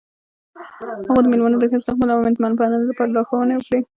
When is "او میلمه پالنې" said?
2.11-2.85